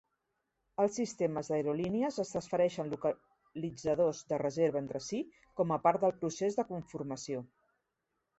[0.83, 5.21] Els sistemes d'aerolínies es transfereixen localitzadors de reserva entre si
[5.61, 7.45] com a part del procés de conformació.